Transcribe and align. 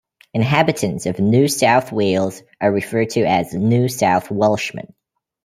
Inhabitants 0.33 1.05
of 1.05 1.19
New 1.19 1.47
South 1.47 1.91
Wales 1.91 2.41
are 2.59 2.71
referred 2.71 3.11
to 3.11 3.21
as 3.23 3.53
"New 3.53 3.87
South 3.87 4.31
Welshmen". 4.31 4.95